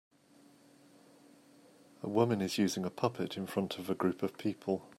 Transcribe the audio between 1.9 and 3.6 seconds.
A woman is using a puppet in